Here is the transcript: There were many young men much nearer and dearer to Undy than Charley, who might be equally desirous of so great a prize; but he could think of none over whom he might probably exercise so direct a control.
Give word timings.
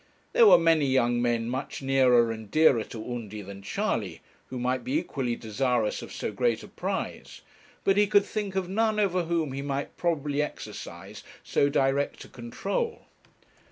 There 0.33 0.47
were 0.47 0.57
many 0.57 0.87
young 0.87 1.21
men 1.21 1.47
much 1.47 1.83
nearer 1.83 2.31
and 2.31 2.49
dearer 2.49 2.83
to 2.85 3.13
Undy 3.13 3.43
than 3.43 3.61
Charley, 3.61 4.21
who 4.47 4.57
might 4.57 4.83
be 4.83 4.97
equally 4.97 5.35
desirous 5.35 6.01
of 6.01 6.11
so 6.11 6.31
great 6.31 6.63
a 6.63 6.67
prize; 6.67 7.41
but 7.83 7.97
he 7.97 8.07
could 8.07 8.25
think 8.25 8.55
of 8.55 8.67
none 8.67 8.99
over 8.99 9.25
whom 9.25 9.51
he 9.51 9.61
might 9.61 9.95
probably 9.97 10.41
exercise 10.41 11.21
so 11.43 11.69
direct 11.69 12.25
a 12.25 12.27
control. 12.29 13.03